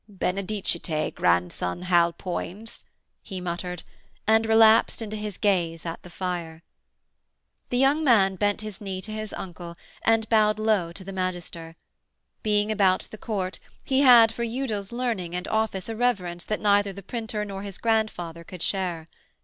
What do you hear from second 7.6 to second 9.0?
The young man bent his knee